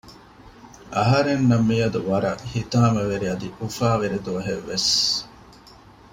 އަހަރެންނަށް 0.95 1.67
މިއަދު 1.69 1.99
ވަރަށް 2.09 2.43
ހިތާމަވެރި 2.53 3.25
އަދި 3.29 3.47
އުފާވެރި 3.59 4.17
ދުވަހެއް 4.25 4.65
ވެސް 4.69 4.91